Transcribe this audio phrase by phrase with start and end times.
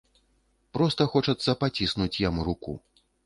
[0.77, 2.71] Проста хочацца паціснуць яму руку.